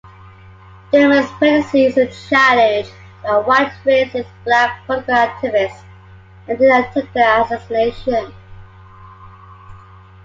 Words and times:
Dilman's 0.91 1.29
presidency 1.33 1.85
is 1.85 2.27
challenged 2.27 2.91
by 3.21 3.37
white 3.37 3.71
racists, 3.85 4.25
black 4.43 4.83
political 4.87 5.13
activists, 5.13 5.83
and 6.47 6.59
an 6.59 6.71
attempted 6.81 7.15
assassination. 7.21 8.33